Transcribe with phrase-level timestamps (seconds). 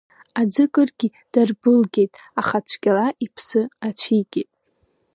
[0.39, 4.49] Аӡы кыргьы дарбылгьеит, аха цәгьала иԥсы ацәигеит…